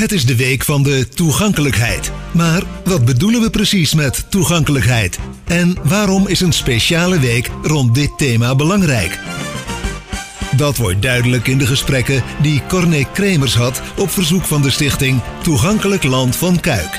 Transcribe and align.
Het 0.00 0.12
is 0.12 0.26
de 0.26 0.36
week 0.36 0.64
van 0.64 0.82
de 0.82 1.08
toegankelijkheid. 1.08 2.12
Maar 2.32 2.62
wat 2.84 3.04
bedoelen 3.04 3.40
we 3.40 3.50
precies 3.50 3.94
met 3.94 4.30
toegankelijkheid? 4.30 5.18
En 5.44 5.76
waarom 5.82 6.28
is 6.28 6.40
een 6.40 6.52
speciale 6.52 7.18
week 7.18 7.50
rond 7.62 7.94
dit 7.94 8.18
thema 8.18 8.54
belangrijk? 8.54 9.18
Dat 10.56 10.76
wordt 10.76 11.02
duidelijk 11.02 11.46
in 11.46 11.58
de 11.58 11.66
gesprekken 11.66 12.22
die 12.42 12.62
Corné 12.68 13.04
Kremers 13.12 13.54
had 13.54 13.82
op 13.98 14.10
verzoek 14.10 14.42
van 14.42 14.62
de 14.62 14.70
stichting 14.70 15.20
Toegankelijk 15.42 16.02
Land 16.02 16.36
van 16.36 16.60
Kuik. 16.60 16.98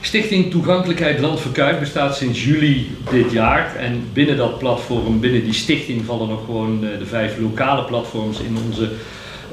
Stichting 0.00 0.50
Toegankelijkheid 0.50 1.18
Land 1.18 1.40
voor 1.40 1.52
Kuik 1.52 1.80
bestaat 1.80 2.16
sinds 2.16 2.44
juli 2.44 2.96
dit 3.10 3.32
jaar. 3.32 3.76
En 3.76 4.04
binnen 4.12 4.36
dat 4.36 4.58
platform, 4.58 5.20
binnen 5.20 5.44
die 5.44 5.54
stichting, 5.54 6.04
vallen 6.04 6.28
nog 6.28 6.44
gewoon 6.44 6.84
eh, 6.84 6.98
de 6.98 7.06
vijf 7.06 7.38
lokale 7.38 7.84
platforms 7.84 8.40
in 8.40 8.56
onze 8.66 8.92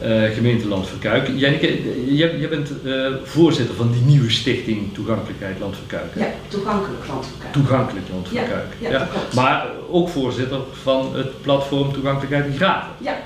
uh, 0.04 0.34
gemeente 0.34 0.68
Land 0.68 0.88
voor 0.88 1.00
Kuik. 1.00 1.28
Janneke, 1.36 2.14
jij, 2.16 2.50
bent 2.50 2.72
uh, 2.84 3.08
voorzitter 3.24 3.76
van 3.76 3.92
die 3.92 4.02
nieuwe 4.02 4.30
stichting 4.30 4.94
Toegankelijkheid 4.94 5.60
Land 5.60 5.76
voor 5.76 5.88
Kuik. 5.88 6.16
Ja, 6.16 6.28
Toegankelijk 6.48 7.08
Land 7.08 7.26
voor 7.26 7.38
Kuik. 7.40 7.54
Toegankelijk 7.54 8.06
Land 8.12 8.28
voor 8.28 8.38
ja. 8.38 8.44
Ja, 8.80 8.90
ja. 8.90 9.08
Maar 9.36 9.68
ook 9.90 10.10
voorzitter 10.10 10.60
van 10.82 11.16
het 11.16 11.42
platform 11.42 11.94
Toegankelijkheid 11.94 12.46
in 12.46 12.56
Graven. 12.56 12.92
Ja. 12.98 13.18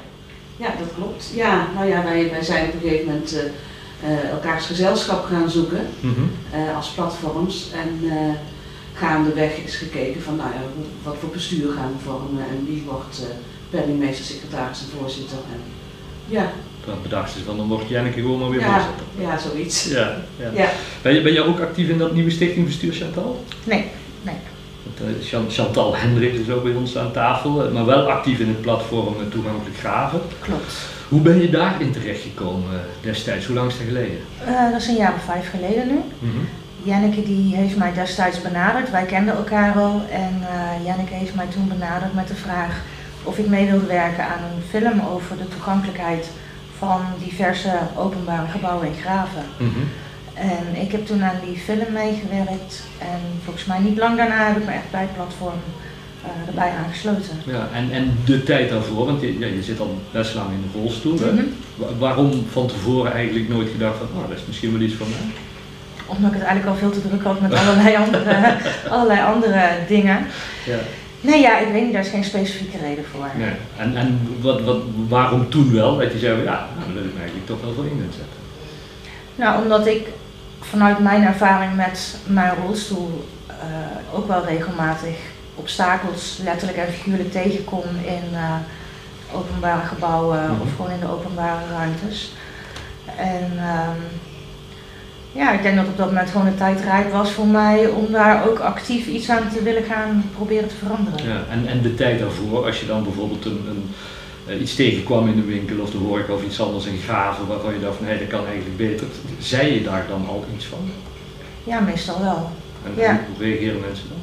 ja, 0.57 0.67
dat 0.79 0.88
klopt. 0.95 1.31
Ja, 1.35 1.67
nou 1.75 1.88
ja, 1.88 2.03
wij, 2.03 2.29
wij 2.29 2.43
zijn 2.43 2.67
op 2.67 2.73
een 2.73 2.79
gegeven 2.79 3.05
moment 3.05 3.35
uh, 4.03 4.29
elkaars 4.29 4.65
gezelschap 4.65 5.26
gaan 5.26 5.49
zoeken 5.49 5.87
mm 5.99 6.13
-hmm. 6.13 6.29
als 6.76 6.90
platforms. 6.90 7.71
En 7.73 8.12
gaandeweg 8.93 9.57
is 9.57 9.76
gekeken 9.76 10.21
van 10.21 10.35
nou 10.35 10.49
ja, 10.49 10.59
wat 11.03 11.15
voor 11.20 11.29
bestuur 11.29 11.71
gaan 11.71 11.91
we 11.98 12.03
vormen 12.03 12.43
en 12.49 12.65
wie 12.65 12.84
wordt 12.87 13.21
penningmeester, 13.70 14.26
secretaris 14.26 14.79
en 14.79 14.99
voorzitter. 14.99 15.37
En, 15.37 15.82
ja. 16.27 16.52
Dat 16.86 17.04
bedacht 17.04 17.36
is 17.36 17.41
van 17.45 17.58
dan 17.58 17.68
wordt 17.68 17.90
Janneke 17.90 18.20
gewoon 18.20 18.40
maar 18.40 18.50
weer 18.50 18.59
ja, 18.59 18.73
voorzitter. 18.73 19.05
Ja, 19.20 19.38
zoiets. 19.38 19.90
Ja, 19.90 20.16
ja. 20.40 20.49
ja. 20.54 20.70
Ben, 21.02 21.13
je, 21.13 21.21
ben 21.21 21.34
je 21.34 21.43
ook 21.43 21.60
actief 21.60 21.90
in 21.90 21.98
dat 21.98 22.13
nieuwe 22.13 22.30
stichtingbestuur, 22.30 22.93
Chantal? 22.93 23.46
Nee, 23.63 23.85
nee. 24.21 24.35
Chantal 25.49 25.96
Hendricks 25.96 26.38
is 26.38 26.49
ook 26.49 26.63
bij 26.63 26.74
ons 26.74 26.98
aan 26.98 27.12
tafel, 27.12 27.71
maar 27.71 27.85
wel 27.85 28.12
actief 28.12 28.40
in 28.40 28.48
het 28.48 28.62
platform 28.62 29.15
Toegankelijk 29.30 29.77
Graven. 29.77 30.21
Klopt. 30.40 30.74
Hoe 31.10 31.21
ben 31.21 31.41
je 31.41 31.49
daarin 31.49 31.91
terechtgekomen 31.91 32.82
destijds? 33.02 33.46
Hoe 33.46 33.55
lang 33.55 33.70
is 33.70 33.77
dat 33.77 33.87
geleden? 33.87 34.18
Uh, 34.48 34.71
dat 34.71 34.82
is 34.82 34.87
een 34.87 34.96
jaar 34.96 35.13
of 35.13 35.24
vijf 35.24 35.49
geleden 35.49 35.87
nu. 35.87 35.93
Mm 35.93 36.32
-hmm. 36.32 36.48
Janneke 36.84 37.24
die 37.24 37.55
heeft 37.55 37.77
mij 37.77 37.93
destijds 37.93 38.41
benaderd, 38.41 38.91
wij 38.91 39.05
kenden 39.05 39.35
elkaar 39.35 39.74
al 39.76 40.02
en 40.12 40.41
uh, 40.41 40.85
Janneke 40.85 41.13
heeft 41.13 41.35
mij 41.35 41.46
toen 41.46 41.68
benaderd 41.68 42.13
met 42.13 42.27
de 42.27 42.35
vraag 42.35 42.82
of 43.24 43.38
ik 43.38 43.48
mee 43.48 43.70
wilde 43.70 43.85
werken 43.85 44.24
aan 44.24 44.43
een 44.43 44.63
film 44.70 45.02
over 45.13 45.38
de 45.38 45.48
toegankelijkheid 45.48 46.29
van 46.77 47.02
diverse 47.24 47.71
openbare 47.96 48.48
gebouwen 48.48 48.88
in 48.88 49.02
Graven. 49.02 49.43
Mm 49.57 49.74
-hmm. 49.74 49.88
En 50.34 50.82
ik 50.82 50.91
heb 50.91 51.05
toen 51.05 51.24
aan 51.24 51.40
die 51.46 51.57
film 51.57 51.93
meegewerkt 51.93 52.84
en 52.99 53.20
volgens 53.43 53.65
mij 53.65 53.80
niet 53.80 53.98
lang 53.98 54.18
daarna 54.18 54.48
heb 54.48 54.57
ik 54.57 54.65
me 54.65 54.71
echt 54.71 54.91
bij 54.91 55.02
het 55.02 55.13
platform 55.13 55.60
uh, 56.24 56.48
erbij 56.48 56.71
aangesloten. 56.85 57.38
Ja, 57.46 57.70
en, 57.74 57.91
en 57.91 58.18
de 58.26 58.43
tijd 58.43 58.70
daarvoor, 58.70 59.05
want 59.05 59.21
je, 59.21 59.40
ja, 59.40 59.48
je 59.48 59.63
zit 59.63 59.80
al 59.80 60.02
best 60.12 60.35
lang 60.35 60.49
in 60.52 60.70
de 60.71 60.80
rolstoel. 60.80 61.18
Mm 61.18 61.37
-hmm. 61.37 61.54
Waarom 61.99 62.46
van 62.52 62.68
tevoren 62.68 63.13
eigenlijk 63.13 63.49
nooit 63.49 63.70
gedacht 63.70 63.98
van, 63.98 64.08
oh, 64.16 64.30
dat 64.30 64.38
is 64.38 64.44
misschien 64.47 64.72
wel 64.72 64.81
iets 64.81 64.96
voor 64.96 65.08
mij? 65.08 65.34
Omdat 66.06 66.31
ik 66.31 66.38
het 66.38 66.47
eigenlijk 66.47 66.75
al 66.75 66.90
veel 66.90 67.02
te 67.02 67.08
druk 67.08 67.24
had 67.24 67.41
met 67.41 67.53
allerlei 67.53 67.96
andere, 67.96 68.58
allerlei 68.94 69.22
andere 69.22 69.69
dingen. 69.88 70.25
Ja. 70.66 70.80
Nee, 71.24 71.41
ja, 71.41 71.59
ik 71.59 71.72
weet 71.72 71.84
niet, 71.84 71.94
daar 71.94 72.02
is 72.02 72.09
geen 72.09 72.24
specifieke 72.24 72.78
reden 72.78 73.06
voor. 73.06 73.28
Nee. 73.38 73.53
En, 73.78 73.97
en 73.97 74.38
wat, 74.41 74.62
wat, 74.62 74.78
waarom 75.07 75.50
toen 75.50 75.74
wel? 75.74 75.97
Dat 75.97 76.12
je 76.12 76.19
zei, 76.19 76.44
ja, 76.44 76.68
daar 76.80 76.94
wil 76.94 77.03
ik 77.03 77.13
me 77.13 77.19
eigenlijk 77.19 77.47
toch 77.47 77.62
wel 77.62 77.74
voor 77.74 77.85
in 77.85 78.09
zetten. 78.12 78.41
Nou, 79.35 79.63
omdat 79.63 79.88
ik 79.88 80.07
vanuit 80.59 81.00
mijn 81.00 81.24
ervaring 81.24 81.75
met 81.75 82.18
mijn 82.28 82.53
rolstoel 82.66 83.25
uh, 83.50 84.16
ook 84.18 84.28
wel 84.28 84.46
regelmatig 84.46 85.16
obstakels 85.56 86.40
letterlijk 86.44 86.78
en 86.78 86.94
figuurlijk 86.94 87.31
tegenkom 87.31 87.84
in 88.06 88.24
uh, 88.31 88.56
openbare 89.34 89.86
gebouwen 89.86 90.42
mm 90.42 90.46
-hmm. 90.46 90.62
of 90.62 90.76
gewoon 90.76 90.92
in 90.92 91.00
de 91.00 91.12
openbare 91.12 91.62
ruimtes. 91.72 92.34
En 93.18 93.44
um, 93.44 94.03
ja, 95.36 95.52
ik 95.52 95.62
denk 95.62 95.76
dat 95.76 95.88
op 95.88 95.98
dat 95.98 96.08
moment 96.08 96.30
gewoon 96.30 96.46
de 96.46 96.56
tijd 96.56 96.82
rijp 96.82 97.12
was 97.12 97.32
voor 97.32 97.48
mij 97.48 97.88
om 97.88 98.12
daar 98.12 98.48
ook 98.50 98.60
actief 98.60 99.08
iets 99.08 99.30
aan 99.30 99.50
te 99.54 99.64
willen 99.64 99.84
gaan 99.84 100.30
proberen 100.36 100.68
te 100.68 100.76
veranderen. 100.76 101.28
Ja, 101.28 101.44
en, 101.50 101.68
en 101.68 101.82
de 101.82 101.96
tijd 101.96 102.20
daarvoor, 102.20 102.66
als 102.66 102.80
je 102.80 102.86
dan 102.86 103.04
bijvoorbeeld 103.04 103.46
een, 103.46 103.90
een, 104.48 104.62
iets 104.62 104.76
tegenkwam 104.76 105.28
in 105.28 105.36
de 105.36 105.46
winkel 105.46 105.80
of 105.80 105.90
de 105.90 105.98
horeca 105.98 106.34
of 106.34 106.44
iets 106.44 106.62
anders 106.62 106.86
in 106.86 107.00
graven 107.08 107.48
waarvan 107.48 107.74
je 107.74 107.80
dacht 107.80 107.98
van 107.98 108.06
hé, 108.06 108.18
dat 108.18 108.28
kan 108.28 108.46
eigenlijk 108.46 108.78
beter, 108.78 109.08
zei 109.40 109.74
je 109.74 109.84
daar 109.84 110.06
dan 110.08 110.28
al 110.28 110.46
iets 110.56 110.66
van? 110.66 110.90
Ja, 111.64 111.80
meestal 111.80 112.22
wel. 112.22 112.52
En 112.86 113.02
ja. 113.02 113.20
hoe 113.28 113.46
reageren 113.46 113.80
mensen 113.80 114.08
dan? 114.10 114.18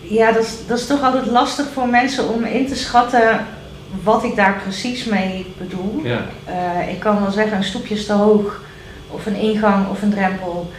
Ja, 0.00 0.32
dat 0.32 0.42
is, 0.42 0.56
dat 0.66 0.78
is 0.78 0.86
toch 0.86 1.02
altijd 1.02 1.26
lastig 1.26 1.66
voor 1.72 1.88
mensen 1.88 2.28
om 2.28 2.44
in 2.44 2.66
te 2.66 2.76
schatten 2.76 3.46
wat 4.02 4.24
ik 4.24 4.36
daar 4.36 4.60
precies 4.62 5.04
mee 5.04 5.46
bedoel. 5.58 6.00
Ja. 6.04 6.26
Uh, 6.48 6.92
ik 6.92 7.00
kan 7.00 7.20
wel 7.20 7.30
zeggen, 7.30 7.56
een 7.56 7.64
stoepje 7.64 7.94
is 7.94 8.06
te 8.06 8.12
hoog 8.12 8.64
of 9.16 9.26
een 9.26 9.34
ingang 9.36 9.88
of 9.88 10.02
een 10.02 10.10
drempel. 10.10 10.70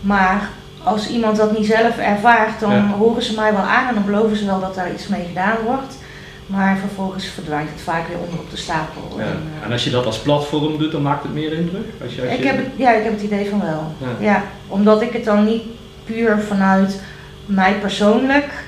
Maar 0.00 0.48
als 0.82 1.08
iemand 1.08 1.36
dat 1.36 1.58
niet 1.58 1.66
zelf 1.66 1.98
ervaart, 1.98 2.60
dan 2.60 2.70
Ja. 2.72 2.86
horen 2.98 3.22
ze 3.22 3.34
mij 3.34 3.52
wel 3.52 3.62
aan 3.62 3.88
en 3.88 3.94
dan 3.94 4.04
beloven 4.04 4.36
ze 4.36 4.46
wel 4.46 4.60
dat 4.60 4.74
daar 4.74 4.92
iets 4.92 5.08
mee 5.08 5.24
gedaan 5.28 5.56
wordt. 5.64 5.98
Maar 6.46 6.76
vervolgens 6.76 7.26
verdwijnt 7.26 7.68
het 7.70 7.80
vaak 7.80 8.08
weer 8.08 8.18
onder 8.18 8.38
op 8.40 8.50
de 8.50 8.56
stapel. 8.56 9.14
Ja. 9.18 9.22
En, 9.24 9.42
eh, 9.60 9.66
En 9.66 9.72
als 9.72 9.84
je 9.84 9.90
dat 9.90 10.06
als 10.06 10.18
platform 10.18 10.78
doet, 10.78 10.92
dan 10.92 11.02
maakt 11.02 11.22
het 11.22 11.34
meer 11.34 11.52
indruk? 11.52 11.86
Als 12.02 12.14
je, 12.14 12.22
als 12.22 12.30
ik, 12.30 12.38
je- 12.38 12.46
heb 12.46 12.56
het, 12.56 12.66
ja, 12.76 12.92
ik 12.92 13.02
heb 13.04 13.12
het 13.12 13.22
idee 13.22 13.48
van 13.50 13.60
wel. 13.60 13.92
Ja. 13.98 14.24
Ja. 14.26 14.42
omdat 14.68 15.02
ik 15.02 15.12
het 15.12 15.24
dan 15.24 15.44
niet 15.44 15.62
puur 16.04 16.38
vanuit 16.48 17.00
mij 17.46 17.72
persoonlijk 17.74 18.64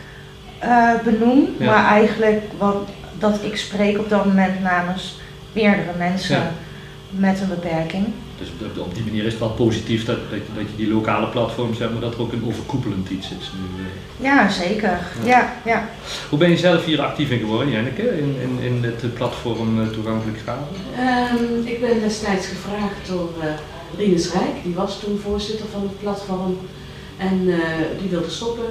eh, 0.58 0.88
benoem, 1.04 1.48
maar 1.58 1.84
eigenlijk 1.86 2.42
wat, 2.58 2.76
dat 3.18 3.38
ik 3.42 3.56
spreek 3.56 3.98
op 3.98 4.08
dat 4.08 4.24
moment 4.24 4.60
namens 4.62 5.20
meerdere 5.52 5.92
mensen 5.98 6.42
met 7.10 7.40
een 7.40 7.48
beperking. 7.48 8.06
Dus 8.38 8.48
op, 8.60 8.78
op 8.86 8.94
die 8.94 9.04
manier 9.04 9.24
is 9.24 9.30
het 9.32 9.40
wel 9.40 9.50
positief 9.50 10.04
dat, 10.04 10.16
dat, 10.30 10.38
je- 10.38 10.54
dat 10.54 10.64
je 10.70 10.76
die 10.76 10.88
lokale 10.94 11.26
platforms 11.26 11.78
hebt, 11.78 11.92
maar 11.92 12.00
dat 12.00 12.14
er 12.14 12.20
ook 12.20 12.32
een 12.32 12.44
overkoepelend 12.46 13.08
iets 13.10 13.26
is. 13.26 13.50
Nu, 13.54 13.84
eh. 13.84 14.24
Ja, 14.30 14.50
zeker. 14.50 14.98
Ja, 15.24 15.52
ja. 15.64 15.88
Hoe 16.28 16.38
ben 16.38 16.50
je 16.50 16.56
zelf 16.56 16.84
hier 16.84 17.00
actief 17.02 17.30
in 17.30 17.38
geworden, 17.38 17.70
Janneke, 17.70 18.02
in, 18.18 18.36
in, 18.42 18.58
in 18.62 18.84
het 18.84 19.02
eh, 19.02 19.08
platform 19.14 19.80
eh, 19.82 19.88
Toegankelijk 19.88 20.38
Graven? 20.38 20.66
Ehm, 20.98 21.66
ik 21.66 21.80
ben 21.80 22.00
destijds 22.00 22.46
gevraagd 22.46 23.08
door 23.08 23.30
uh, 23.42 23.44
Rinus 23.98 24.32
Rijk, 24.32 24.62
die 24.64 24.74
was 24.74 25.00
toen 25.00 25.18
voorzitter 25.24 25.66
van 25.72 25.82
het 25.82 26.00
platform. 26.00 26.58
En 27.16 27.48
eh, 27.48 27.58
die 28.00 28.08
wilde 28.10 28.30
stoppen 28.30 28.64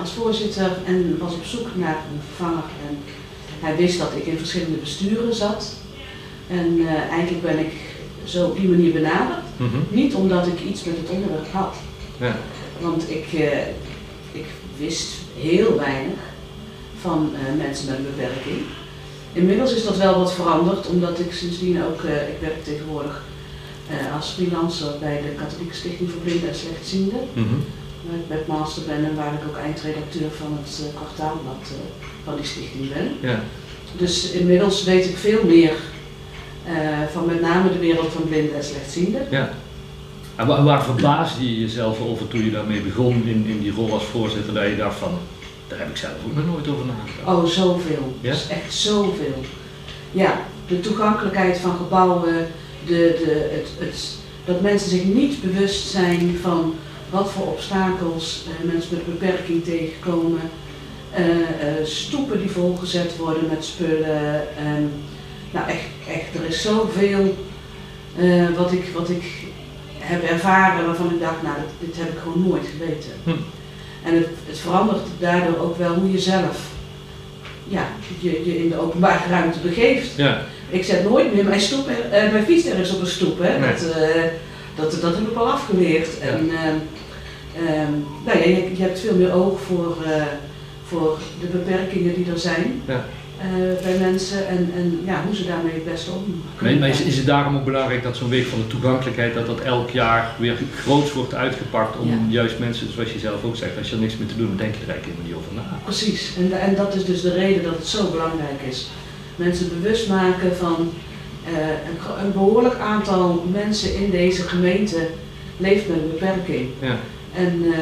als 0.00 0.12
voorzitter 0.12 0.70
en 0.86 1.16
was 1.20 1.34
op 1.34 1.44
zoek 1.44 1.66
naar 1.74 1.96
een 2.12 2.20
vervanger. 2.34 2.64
En 2.88 2.98
hij 3.60 3.76
wist 3.76 3.98
dat 3.98 4.12
ik 4.16 4.24
in 4.26 4.38
verschillende 4.38 4.76
besturen 4.76 5.34
zat. 5.34 5.74
En 6.50 6.78
eh, 6.86 7.10
eigenlijk 7.10 7.42
ben 7.42 7.58
ik 7.58 7.72
zo 8.24 8.46
op 8.46 8.56
die 8.56 8.68
manier 8.68 8.92
benaderd. 8.92 9.44
Mhm. 9.56 9.76
Niet 9.88 10.14
omdat 10.14 10.46
ik 10.46 10.60
iets 10.60 10.84
met 10.84 10.96
het 10.96 11.10
onderwerp 11.10 11.52
had. 11.52 11.74
Ja. 12.20 12.36
Want 12.80 13.10
ik, 13.10 13.26
eh, 13.32 13.66
ik 14.32 14.46
wist 14.78 15.08
heel 15.38 15.76
weinig 15.76 16.18
van 17.00 17.32
eh, 17.34 17.64
mensen 17.64 17.86
met 17.86 17.96
een 17.98 18.06
beperking. 18.16 18.60
Inmiddels 19.32 19.74
is 19.74 19.84
dat 19.84 19.96
wel 19.96 20.18
wat 20.18 20.32
veranderd, 20.32 20.86
omdat 20.86 21.18
ik 21.18 21.32
sindsdien 21.32 21.84
ook, 21.84 22.02
eh, 22.02 22.28
ik 22.28 22.40
werk 22.40 22.64
tegenwoordig 22.64 23.22
als 24.14 24.30
freelancer 24.30 24.98
bij 25.00 25.22
de 25.22 25.42
Katholieke 25.42 25.74
Stichting 25.74 26.10
voor 26.10 26.20
Blinden 26.20 26.48
en 26.48 26.54
Slechtzienden. 26.54 27.20
Mhm. 27.32 27.54
Waar 28.06 28.18
ik 28.18 28.28
webmaster 28.28 28.82
ben 28.86 29.04
en 29.04 29.14
waar 29.14 29.32
ik 29.32 29.48
ook 29.48 29.56
eindredacteur 29.56 30.30
van 30.30 30.58
het 30.62 30.82
kwartaalblad 30.94 31.72
van 32.24 32.36
die 32.36 32.44
stichting 32.44 32.92
ben. 32.92 33.30
Ja. 33.30 33.42
Dus 33.96 34.30
inmiddels 34.30 34.84
weet 34.84 35.04
ik 35.04 35.16
veel 35.16 35.44
meer 35.44 35.72
van 37.12 37.26
met 37.26 37.40
name 37.40 37.72
de 37.72 37.78
wereld 37.78 38.12
van 38.12 38.28
blinden 38.28 38.56
en 38.56 38.64
slechtzienden. 38.64 39.26
ja. 39.30 39.50
En 40.36 40.46
waar, 40.46 40.64
waar 40.64 40.84
verbaasde 40.84 41.44
je 41.54 41.60
jezelf 41.60 42.00
over 42.00 42.28
toen 42.28 42.44
je 42.44 42.50
daarmee 42.50 42.80
begon 42.80 43.26
in, 43.26 43.46
in 43.46 43.60
die 43.60 43.72
rol 43.72 43.92
als 43.92 44.04
voorzitter, 44.04 44.54
dat 44.54 44.64
je 44.64 44.76
dacht 44.76 44.98
van, 44.98 45.18
daar 45.68 45.78
heb 45.78 45.88
ik 45.88 45.96
zelf 45.96 46.12
ook 46.26 46.34
nog 46.34 46.46
nooit 46.46 46.68
over 46.68 46.86
nagedacht. 46.86 47.38
Oh, 47.38 47.44
zoveel. 47.44 48.16
Ja? 48.20 48.30
Dus 48.30 48.48
echt 48.48 48.74
zoveel. 48.74 49.44
Ja, 50.12 50.40
de 50.68 50.80
toegankelijkheid 50.80 51.58
van 51.58 51.76
gebouwen, 51.76 52.46
de, 52.86 53.22
de, 53.24 53.50
het, 53.52 53.88
het, 53.88 54.16
dat 54.44 54.60
mensen 54.60 54.90
zich 54.90 55.04
niet 55.04 55.42
bewust 55.42 55.88
zijn 55.88 56.38
van 56.42 56.74
wat 57.10 57.30
voor 57.30 57.46
obstakels 57.46 58.44
eh, 58.46 58.72
mensen 58.72 58.96
met 58.96 59.06
beperking 59.06 59.64
tegenkomen. 59.64 60.40
Eh, 61.10 61.24
eh, 61.30 61.84
stoepen 61.84 62.38
die 62.38 62.50
volgezet 62.50 63.16
worden 63.16 63.48
met 63.48 63.64
spullen. 63.64 64.56
En, 64.58 64.92
nou, 65.54 65.68
echt, 65.68 65.88
echt, 66.08 66.34
er 66.34 66.48
is 66.48 66.62
zoveel 66.62 67.36
eh, 68.16 68.48
wat, 68.56 68.72
ik, 68.72 68.84
wat 68.94 69.10
ik 69.10 69.24
heb 69.98 70.22
ervaren 70.22 70.86
waarvan 70.86 71.10
ik 71.10 71.20
dacht, 71.20 71.42
nou, 71.42 71.54
dit, 71.56 71.88
dit 71.88 72.04
heb 72.04 72.12
ik 72.12 72.18
gewoon 72.22 72.48
nooit 72.48 72.66
geweten. 72.66 73.10
Hm. 73.24 73.30
En 74.08 74.14
het, 74.14 74.28
het 74.46 74.58
verandert 74.58 75.06
daardoor 75.18 75.58
ook 75.58 75.76
wel 75.78 75.94
hoe 75.94 76.12
je 76.12 76.18
zelf 76.18 76.72
ja, 77.68 77.86
je, 78.20 78.44
je 78.44 78.58
in 78.58 78.68
de 78.68 78.80
openbare 78.80 79.28
ruimte 79.28 79.58
begeeft. 79.58 80.16
Ja. 80.16 80.40
ik 80.70 80.84
zet 80.84 81.08
nooit 81.08 81.34
meer 81.34 81.44
mijn, 81.44 81.60
stoep, 81.60 81.88
uh, 81.88 82.32
mijn 82.32 82.44
fiets 82.44 82.66
ergens 82.66 82.94
op 82.94 83.00
een 83.00 83.06
stoep. 83.06 83.38
Hè. 83.38 83.58
Nee. 83.58 83.70
Dat, 83.70 83.82
uh, 83.82 84.22
dat, 84.76 85.00
dat 85.00 85.14
heb 85.14 85.28
ik 85.30 85.36
al 85.36 85.52
afgeleerd. 85.52 86.08
Ja. 86.20 86.26
En, 86.26 86.40
um, 86.40 88.06
nou 88.24 88.38
ja, 88.38 88.44
je, 88.44 88.76
je, 88.76 88.82
hebt 88.82 89.00
veel 89.00 89.14
meer 89.14 89.32
oog 89.32 89.60
voor, 89.60 89.96
voor 90.86 91.18
de 91.40 91.46
beperkingen 91.46 92.14
die 92.14 92.32
er 92.32 92.38
zijn. 92.38 92.82
Ja. 92.86 93.04
Uh, 93.44 93.82
bij 93.82 93.98
mensen 93.98 94.48
en, 94.48 94.72
en 94.76 95.00
ja, 95.04 95.22
hoe 95.26 95.34
ze 95.34 95.46
daarmee 95.46 95.74
het 95.74 95.84
beste 95.84 96.10
om 96.10 96.42
kunnen 96.56 96.78
Maar 96.78 96.88
is, 96.88 97.00
is 97.00 97.16
het 97.16 97.26
daarom 97.26 97.56
ook 97.56 97.64
belangrijk 97.64 98.02
dat 98.02 98.16
zo'n 98.16 98.28
week 98.28 98.46
van 98.46 98.58
de 98.58 98.66
toegankelijkheid, 98.66 99.34
dat 99.34 99.46
dat 99.46 99.60
elk 99.60 99.90
jaar 99.90 100.34
weer 100.38 100.56
groots 100.76 101.12
wordt 101.12 101.34
uitgepakt 101.34 101.98
om 101.98 102.08
Ja. 102.08 102.16
juist 102.28 102.58
mensen, 102.58 102.92
zoals 102.92 103.12
je 103.12 103.18
zelf 103.18 103.44
ook 103.44 103.56
zegt, 103.56 103.78
als 103.78 103.88
je 103.88 103.94
er 103.94 104.00
niks 104.00 104.16
meer 104.16 104.28
te 104.28 104.36
doen, 104.36 104.46
dan 104.46 104.56
denk 104.56 104.74
je 104.74 104.82
er 104.82 104.88
eigenlijk 104.90 105.18
helemaal 105.18 105.26
niet 105.26 105.62
over 105.62 105.70
na. 105.70 105.78
Precies, 105.84 106.32
en, 106.36 106.60
en 106.60 106.74
dat 106.74 106.94
is 106.94 107.04
dus 107.04 107.20
de 107.20 107.32
reden 107.32 107.62
dat 107.62 107.76
het 107.76 107.86
zo 107.86 108.10
belangrijk 108.10 108.60
is. 108.68 108.88
Mensen 109.36 109.68
bewust 109.68 110.08
maken 110.08 110.56
van 110.56 110.92
uh, 111.48 111.58
een, 111.58 112.24
een, 112.24 112.32
behoorlijk 112.32 112.78
aantal 112.78 113.46
mensen 113.52 113.94
in 113.94 114.10
deze 114.10 114.42
gemeente 114.42 115.08
leeft 115.56 115.88
met 115.88 115.96
een 115.96 116.10
beperking. 116.10 116.68
Ja. 116.80 116.96
En 117.34 117.64
uh, 117.64 117.74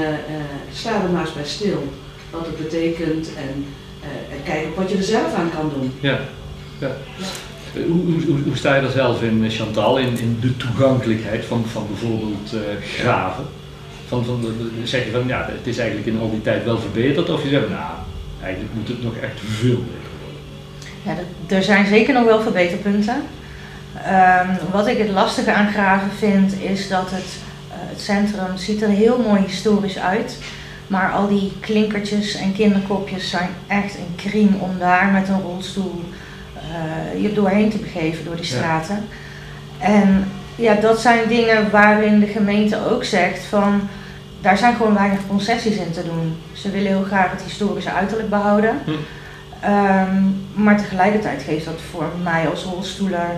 sta 0.73 1.03
er 1.03 1.11
maar 1.11 1.21
eens 1.21 1.33
bij 1.33 1.45
stil 1.45 1.89
wat 2.31 2.47
het 2.47 2.57
betekent 2.57 3.29
en 3.35 3.65
en 4.03 4.43
kijken 4.45 4.75
wat 4.75 4.91
je 4.91 4.97
er 4.97 5.03
zelf 5.03 5.35
aan 5.35 5.51
kan 5.57 5.73
doen. 5.75 5.93
Ja. 6.01 6.19
ja. 6.79 6.91
Hoe, 7.73 8.23
hoe, 8.27 8.39
hoe, 8.45 8.57
sta 8.57 8.75
je 8.75 8.83
er 8.83 8.91
zelf 8.91 9.23
in, 9.23 9.51
Chantal, 9.51 9.99
in, 9.99 10.19
in 10.19 10.39
de 10.41 10.57
toegankelijkheid 10.57 11.45
van, 11.45 11.65
van 11.67 11.87
bijvoorbeeld 11.87 12.55
uh, 12.55 12.61
graven? 12.99 13.45
Van, 14.07 14.25
van, 14.25 14.45
zeg 14.85 15.05
je 15.05 15.11
van 15.11 15.27
ja, 15.27 15.49
het 15.51 15.67
is 15.67 15.79
eigenlijk 15.79 16.09
in 16.09 16.21
al 16.21 16.31
die 16.31 16.43
tijd 16.43 16.65
wel 16.65 16.79
verbeterd, 16.79 17.31
of 17.31 17.43
je 17.43 17.49
zegt 17.49 17.69
nou, 17.69 17.93
eigenlijk 18.43 18.75
moet 18.75 18.89
het 18.89 19.03
nog 19.03 19.17
echt 19.17 19.41
veel 19.41 19.77
beter 19.77 20.11
worden? 20.23 21.27
Ja, 21.49 21.57
er 21.57 21.63
zijn 21.63 21.87
zeker 21.87 22.15
nog 22.15 22.25
wel 22.25 22.43
verbeterpunten. 22.43 23.17
Um, 23.97 24.71
wat 24.73 24.87
ik 24.87 24.99
het 24.99 25.11
lastige 25.11 25.53
aan 25.53 25.73
graven 25.73 26.11
vind, 26.19 26.61
is 26.61 26.89
dat 26.89 27.11
het, 27.11 27.37
uh, 27.69 27.75
het 27.75 28.01
centrum 28.01 28.57
ziet 28.57 28.83
er 28.83 28.89
heel 28.89 29.19
mooi 29.19 29.43
historisch 29.43 29.99
uit 29.99 30.39
maar 30.93 31.13
al 31.13 31.29
die 31.29 31.53
klinkertjes 31.61 32.35
en 32.35 32.53
kinderkopjes 32.53 33.31
zijn 33.31 33.49
echt 33.67 33.95
een 33.95 34.15
kriem 34.17 34.57
om 34.59 34.79
daar 34.79 35.11
met 35.13 35.29
een 35.29 35.41
rolstoel 35.41 36.05
uh, 36.57 37.23
je 37.23 37.33
doorheen 37.33 37.71
te 37.71 37.79
begeven 37.79 38.25
door 38.25 38.37
die 38.37 38.45
straten. 38.45 39.05
Ja. 39.81 39.87
En 39.87 40.25
ja, 40.55 40.75
dat 40.75 41.01
zijn 41.01 41.29
dingen 41.29 41.71
waarin 41.71 42.21
de 42.21 42.27
gemeente 42.27 42.91
ook 42.91 43.05
zegt 43.05 43.45
van 43.45 43.89
daar 44.41 44.59
zijn 44.59 44.75
gewoon 44.75 44.95
weinig 44.95 45.21
concessies 45.29 45.77
in 45.77 45.93
te 45.93 46.05
doen. 46.05 46.37
Ze 46.53 46.71
willen 46.71 46.89
heel 46.89 47.05
graag 47.05 47.31
het 47.31 47.43
historische 47.43 47.93
uiterlijk 47.93 48.31
behouden. 48.31 48.79
Hm. 48.85 48.91
Um, 49.71 50.47
maar 50.55 50.77
tegelijkertijd 50.77 51.43
geeft 51.43 51.65
dat 51.65 51.81
voor 51.91 52.07
mij 52.23 52.49
als 52.49 52.65
rolstoeler 52.65 53.31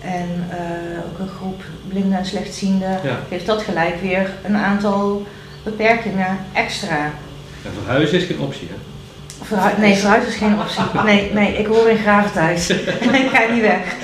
en 0.00 0.28
uh, 0.48 1.10
ook 1.10 1.18
een 1.18 1.34
groep 1.36 1.62
blinden 1.88 2.18
en 2.18 2.26
slechtzienden, 2.26 2.98
ja. 3.02 3.18
geeft 3.28 3.46
dat 3.46 3.62
gelijk 3.62 4.00
weer 4.00 4.30
een 4.44 4.56
aantal 4.56 5.26
beperkingen 5.62 6.38
extra. 6.52 7.12
En 7.64 7.70
verhuizen 7.82 8.18
is 8.18 8.24
geen 8.24 8.40
optie, 8.40 8.68
hè? 8.70 8.74
Verhu 9.42 9.80
nee, 9.80 9.96
verhuizen 9.96 10.30
is 10.30 10.36
geen 10.36 10.60
optie. 10.60 10.82
Nee, 11.04 11.32
nee, 11.32 11.52
ik 11.52 11.66
hoor 11.66 11.88
in 11.88 11.96
Graven 11.96 12.32
thuis. 12.32 12.70
ik 13.22 13.28
ga 13.32 13.52
niet 13.52 13.62
weg. 13.62 13.96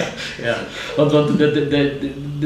Ja, 0.42 0.56
want, 0.96 1.12
want 1.12 1.38
dat, 1.38 1.70
dat, 1.70 1.90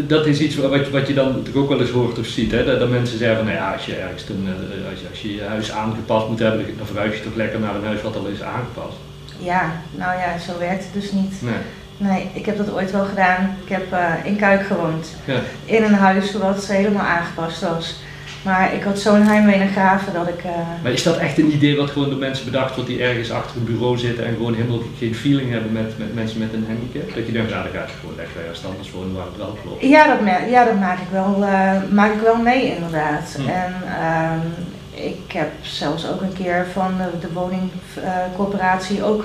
dat, 0.09 0.27
is 0.27 0.41
iets 0.41 0.57
wat, 0.57 0.89
wat 0.89 1.07
je 1.07 1.15
dan 1.15 1.47
ook 1.55 1.69
wel 1.69 1.81
eens 1.81 1.91
hoort 1.91 2.19
of 2.19 2.27
ziet. 2.27 2.51
Hè? 2.51 2.65
Dat, 2.65 2.79
dat 2.79 2.91
mensen 2.91 3.19
zeggen 3.19 3.37
van, 3.37 3.47
nou 3.47 3.59
ja, 3.59 3.73
als 3.73 3.87
je 3.87 3.95
ergens 3.95 4.25
een, 4.29 4.49
als 4.91 5.01
je, 5.01 5.07
als 5.11 5.23
je 5.23 5.35
je 5.35 5.43
huis 5.43 5.73
aangepast 5.73 6.29
moet 6.29 6.39
hebben, 6.39 6.77
dan 6.77 6.87
verhuis 6.87 7.17
je 7.17 7.23
toch 7.23 7.35
lekker 7.35 7.61
naar 7.61 7.75
een 7.75 7.85
huis 7.85 8.03
wat 8.03 8.17
al 8.17 8.27
is 8.27 8.43
aangepast. 8.43 8.97
Ja, 9.39 9.73
nou 9.91 10.19
ja, 10.19 10.39
zo 10.39 10.59
werkt 10.59 10.85
het 10.85 11.03
dus 11.03 11.13
niet. 11.13 11.35
Nee. 11.43 11.55
Nee, 11.97 12.31
ik 12.33 12.47
heb 12.47 12.57
dat 12.57 12.73
ooit 12.73 12.91
wel 12.91 13.05
gedaan. 13.05 13.57
Ik 13.65 13.73
heb 13.73 13.93
uh, 13.93 14.15
in 14.25 14.37
Kuik 14.37 14.67
gewoond. 14.67 15.09
Ja. 15.25 15.41
In 15.65 15.83
een 15.83 15.95
huis 15.95 16.33
wat 16.33 16.67
helemaal 16.67 17.07
aangepast 17.07 17.61
was. 17.61 18.01
Maar 18.43 18.75
ik 18.75 18.83
had 18.83 18.99
zo'n 18.99 19.23
heimwee 19.23 19.59
naar 19.59 19.69
graven 19.69 20.13
dat 20.13 20.29
ik... 20.29 20.45
Uh... 20.45 20.51
Maar 20.83 20.93
is 20.93 21.03
dat 21.03 21.17
echt 21.17 21.39
een 21.39 21.53
idee 21.53 21.77
wat 21.77 21.91
gewoon 21.91 22.11
door 22.11 22.19
mensen 22.19 22.45
bedacht 22.45 22.75
wordt 22.75 22.91
die 22.91 23.03
ergens 23.03 23.31
achter 23.31 23.57
een 23.57 23.65
bureau 23.65 23.99
zitten 23.99 24.27
en 24.27 24.35
gewoon 24.35 24.55
helemaal 24.55 24.83
geen 24.99 25.15
feeling 25.15 25.51
hebben 25.51 25.73
met, 25.73 25.99
met 25.99 26.15
mensen 26.15 26.39
met 26.39 26.53
een 26.53 26.67
handicap? 26.67 27.15
Dat 27.15 27.27
je 27.27 27.33
denkt, 27.33 27.51
ja, 27.51 27.63
dan 27.63 27.73
ga 27.73 27.83
ik 27.83 27.89
gewoon 28.01 28.17
lekker 28.17 28.41
ergens 28.41 28.65
anders 28.65 28.91
wonen 28.91 29.15
waar 29.15 29.25
het 29.25 29.37
wel 29.37 29.59
klopt. 29.63 29.83
Ja, 29.83 30.07
dat, 30.07 30.19
ja, 30.51 30.65
dat 30.65 30.79
maak, 30.79 30.99
ik 30.99 31.11
wel, 31.11 31.37
uh, 31.41 31.73
maak 31.91 32.13
ik 32.13 32.21
wel 32.21 32.37
mee 32.37 32.75
inderdaad. 32.75 33.37
Hm. 33.37 33.49
En 33.49 33.75
uh, 33.85 35.07
ik 35.07 35.33
heb 35.33 35.51
zelfs 35.61 36.09
ook 36.09 36.21
een 36.21 36.33
keer 36.33 36.67
van 36.73 36.93
de, 36.97 37.27
de 37.27 37.33
woningcorporatie 37.33 39.05
ook 39.05 39.25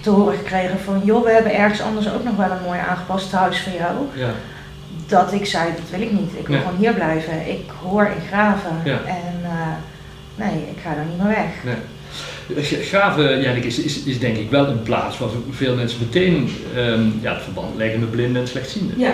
te 0.00 0.10
horen 0.10 0.38
gekregen 0.38 0.78
van 0.80 1.00
joh, 1.04 1.24
we 1.24 1.30
hebben 1.30 1.54
ergens 1.54 1.82
anders 1.82 2.12
ook 2.12 2.24
nog 2.24 2.36
wel 2.36 2.50
een 2.50 2.64
mooi 2.66 2.78
aangepast 2.88 3.32
huis 3.32 3.60
voor 3.60 3.72
jou. 3.72 3.94
Ja. 4.14 4.30
Dat 5.08 5.32
ik 5.32 5.46
zei, 5.46 5.72
dat 5.76 5.90
wil 5.90 6.00
ik 6.00 6.12
niet. 6.12 6.30
Ik 6.36 6.46
wil 6.46 6.56
Nee. 6.56 6.64
gewoon 6.64 6.78
hier 6.78 6.94
blijven. 6.94 7.48
Ik 7.48 7.70
hoor 7.82 8.04
in 8.04 8.26
Graven. 8.28 8.80
Ja. 8.84 9.00
En 9.06 9.40
uh, 9.42 10.46
nee, 10.46 10.58
ik 10.58 10.78
ga 10.82 10.94
daar 10.94 11.04
niet 11.04 11.18
meer 11.18 11.36
weg. 11.36 11.64
Nee. 11.64 11.76
Graven, 12.82 13.40
Jannik, 13.42 13.64
is, 13.64 13.78
is, 13.78 14.02
is 14.02 14.18
denk 14.18 14.36
ik 14.36 14.50
wel 14.50 14.66
een 14.66 14.82
plaats 14.82 15.18
waar 15.18 15.28
veel 15.50 15.74
mensen 15.74 15.98
meteen 16.00 16.50
um, 16.76 17.18
ja, 17.22 17.34
het 17.34 17.42
verband 17.42 17.76
leggen 17.76 18.00
met 18.00 18.10
blinden 18.10 18.42
en 18.42 18.48
slechtzienden. 18.48 18.98
Ja, 18.98 19.12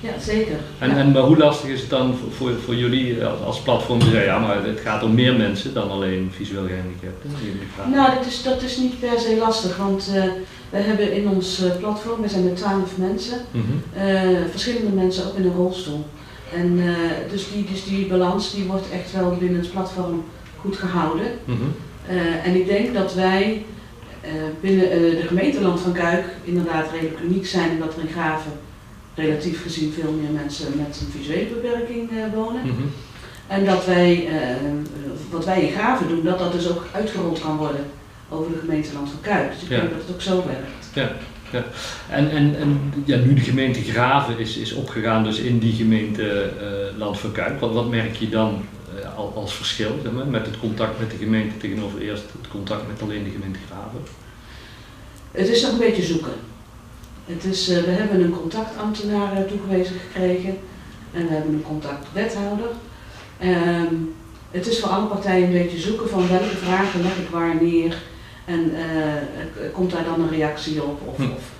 ja 0.00 0.10
zeker. 0.20 0.56
En, 0.78 0.90
ja. 0.90 0.96
en 0.96 1.12
maar 1.12 1.22
hoe 1.22 1.36
lastig 1.36 1.68
is 1.68 1.80
het 1.80 1.90
dan 1.90 2.16
voor, 2.20 2.32
voor, 2.32 2.60
voor 2.64 2.74
jullie 2.74 3.24
als, 3.24 3.40
als 3.40 3.60
platform 3.60 3.98
te 3.98 4.04
zeggen, 4.04 4.24
ja, 4.24 4.38
maar 4.38 4.64
het 4.64 4.80
gaat 4.80 5.02
om 5.02 5.14
meer 5.14 5.34
mensen 5.36 5.74
dan 5.74 5.90
alleen 5.90 6.32
visueel 6.36 6.66
gehandicapten? 6.66 7.30
Nou, 7.90 8.14
dat 8.14 8.26
is, 8.26 8.42
dat 8.42 8.62
is 8.62 8.76
niet 8.76 9.00
per 9.00 9.18
se 9.18 9.36
lastig, 9.38 9.76
want 9.76 10.10
uh, 10.14 10.24
we 10.74 10.80
hebben 10.80 11.12
in 11.12 11.28
ons 11.28 11.62
uh, 11.62 11.76
platform, 11.76 12.22
we 12.22 12.28
zijn 12.28 12.44
met 12.44 12.56
twaalf 12.56 12.96
mensen, 12.96 13.38
Mhm. 13.50 13.62
uh, 14.08 14.38
verschillende 14.50 14.90
mensen 14.96 15.26
ook 15.26 15.36
in 15.36 15.44
een 15.44 15.54
rolstoel. 15.54 16.04
En 16.54 16.78
uh, 16.78 16.96
dus, 17.30 17.52
die, 17.52 17.64
dus 17.70 17.84
die 17.84 18.06
balans 18.06 18.54
die 18.54 18.64
wordt 18.64 18.90
echt 18.92 19.12
wel 19.12 19.36
binnen 19.38 19.60
het 19.60 19.70
platform 19.70 20.24
goed 20.60 20.76
gehouden. 20.76 21.26
Mhm. 21.44 21.58
Uh, 22.10 22.46
en 22.46 22.54
ik 22.54 22.66
denk 22.66 22.94
dat 22.94 23.14
wij 23.14 23.64
binnen 24.60 24.90
de 24.90 25.22
gemeenteland 25.26 25.80
van 25.80 25.92
Kuik 25.92 26.24
inderdaad 26.44 26.90
redelijk 26.92 27.20
uniek 27.20 27.46
zijn, 27.46 27.70
omdat 27.70 27.94
er 27.94 28.00
in 28.00 28.12
Graven 28.12 28.52
relatief 29.14 29.62
gezien 29.62 29.92
veel 29.92 30.12
meer 30.12 30.30
mensen 30.30 30.66
met 30.76 31.00
een 31.00 31.20
visuele 31.20 31.54
beperking 31.54 32.10
wonen. 32.34 32.62
Mhm. 32.62 32.86
En 33.46 33.64
dat 33.64 33.86
wij, 33.86 34.28
wat 35.30 35.44
wij 35.44 35.62
in 35.62 35.72
Graven 35.72 36.08
doen, 36.08 36.24
dat 36.24 36.38
dat 36.38 36.52
dus 36.52 36.70
ook 36.70 36.84
uitgerold 36.92 37.40
kan 37.40 37.56
worden 37.56 37.84
over 38.28 38.52
de 38.52 38.58
gemeenteland 38.58 39.08
van 39.08 39.20
Kuik. 39.20 39.52
Dus 39.52 39.62
ik 39.62 39.68
denk 39.68 39.90
dat 39.90 40.00
het 40.06 40.14
ook 40.14 40.20
zo 40.20 40.44
werkt. 40.46 40.86
Ja, 40.92 41.10
ja. 41.52 41.64
En, 42.10 42.30
en, 42.30 42.56
en 42.58 42.92
ja, 43.04 43.16
nu 43.16 43.34
de 43.34 43.40
gemeente 43.40 43.80
Graven 43.82 44.38
is, 44.38 44.56
is 44.56 44.72
opgegaan 44.72 45.24
dus 45.24 45.38
in 45.38 45.58
die 45.58 45.72
gemeente 45.72 46.52
uh, 46.60 46.98
Land 46.98 47.18
van 47.18 47.32
Kuik, 47.32 47.60
wat, 47.60 47.72
wat 47.72 47.88
merk 47.88 48.16
je 48.16 48.28
dan 48.28 48.64
uh, 48.98 49.16
al, 49.16 49.32
als 49.34 49.54
verschil 49.54 49.98
zeg 50.02 50.12
maar, 50.12 50.26
met 50.26 50.46
het 50.46 50.58
contact 50.58 50.98
met 50.98 51.10
de 51.10 51.16
gemeente 51.16 51.56
tegenover 51.56 52.00
eerst 52.00 52.22
het 52.22 52.48
contact 52.48 52.86
met 52.86 53.02
alleen 53.02 53.24
de 53.24 53.30
gemeente 53.30 53.58
Graven? 53.70 54.00
Het 55.30 55.48
is 55.48 55.62
nog 55.62 55.72
een 55.72 55.78
beetje 55.78 56.02
zoeken. 56.02 56.32
Het 57.24 57.44
is, 57.44 57.70
uh, 57.70 57.82
we 57.82 57.90
hebben 57.90 58.20
een 58.20 58.36
contactambtenaar 58.40 59.46
toegewezen 59.46 59.94
gekregen 59.98 60.56
en 61.12 61.26
we 61.26 61.32
hebben 61.32 61.54
een 61.54 61.62
contactwethouder. 61.62 62.68
Um, 63.42 64.14
het 64.50 64.66
is 64.66 64.80
voor 64.80 64.88
alle 64.88 65.06
partijen 65.06 65.46
een 65.46 65.62
beetje 65.62 65.78
zoeken 65.78 66.08
van 66.08 66.28
welke 66.28 66.56
vragen 66.56 67.02
leg 67.02 67.16
ik 67.16 67.28
waar 67.28 67.62
neer 67.62 67.96
en 68.44 68.70
uh, 68.72 69.72
komt 69.72 69.90
daar 69.90 70.04
dan 70.04 70.20
een 70.20 70.30
reactie 70.30 70.82
op. 70.82 71.00
Of, 71.04 71.16
Hm. 71.16 71.22
of, 71.22 71.50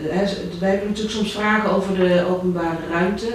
uh, 0.00 0.60
wij 0.60 0.70
hebben 0.70 0.88
natuurlijk 0.88 1.14
soms 1.14 1.32
vragen 1.32 1.70
over 1.70 1.94
de 1.94 2.24
openbare 2.28 2.86
ruimte 2.90 3.26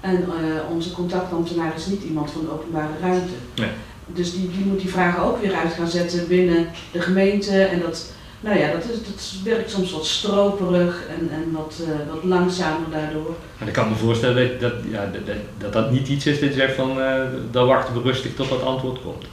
en 0.00 0.14
uh, 0.16 0.74
onze 0.74 0.92
contactambtenaar 0.92 1.72
is 1.76 1.86
niet 1.86 2.02
iemand 2.02 2.30
van 2.30 2.40
de 2.40 2.52
openbare 2.52 2.92
ruimte. 3.00 3.32
Nee. 3.54 3.68
Dus 4.06 4.32
die, 4.32 4.50
die 4.50 4.64
moet 4.64 4.80
die 4.80 4.90
vragen 4.90 5.22
ook 5.22 5.40
weer 5.40 5.54
uit 5.54 5.72
gaan 5.72 5.88
zetten 5.88 6.28
binnen 6.28 6.66
de 6.92 7.00
gemeente 7.00 7.62
en 7.62 7.80
dat, 7.80 8.12
nou 8.40 8.58
ja, 8.58 8.72
dat, 8.72 8.84
is, 8.84 8.90
dat 9.06 9.32
werkt 9.44 9.70
soms 9.70 9.92
wat 9.92 10.06
stroperig 10.06 11.02
en, 11.18 11.30
en 11.32 11.52
wat, 11.52 11.80
uh, 11.80 12.12
wat 12.12 12.24
langzamer 12.24 12.90
daardoor. 12.90 13.34
En 13.58 13.66
ik 13.66 13.72
kan 13.72 13.88
me 13.88 13.94
voorstellen 13.94 14.48
dat 14.48 14.60
dat, 14.60 14.72
ja, 14.90 15.10
dat, 15.12 15.26
dat, 15.26 15.36
dat, 15.58 15.72
dat 15.72 15.90
niet 15.90 16.08
iets 16.08 16.26
is 16.26 16.40
dat 16.40 16.48
je 16.48 16.54
zegt 16.54 16.74
van, 16.74 16.98
uh, 16.98 17.14
dan 17.50 17.66
wachten 17.66 17.94
we 17.94 18.00
rustig 18.00 18.34
tot 18.34 18.48
dat 18.48 18.62
antwoord 18.62 19.02
komt. 19.02 19.24